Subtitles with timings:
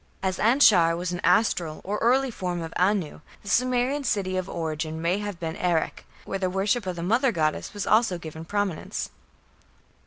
[0.23, 4.99] As Anshar was an astral or early form of Anu, the Sumerian city of origin
[4.99, 9.11] may have been Erech, where the worship of the mother goddess was also given prominence.